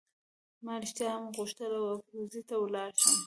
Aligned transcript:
ما 0.63 0.73
رښتیا 0.81 1.09
هم 1.15 1.23
غوښتل 1.37 1.71
ابروزي 1.93 2.41
ته 2.49 2.55
ولاړ 2.63 2.91
شم. 3.01 3.15